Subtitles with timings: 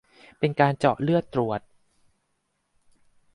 [0.39, 1.61] เป็นการเจาะเลือดตรวจ